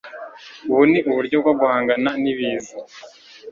[0.71, 2.73] Ubu ni uburyo bwo guhangana n’ibiza